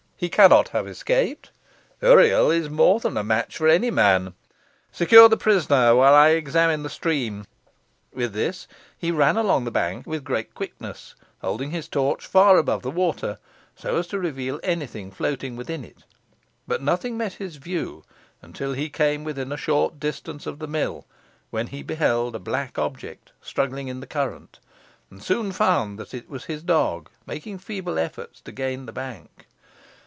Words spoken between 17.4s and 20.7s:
his view until he came within a short distance of the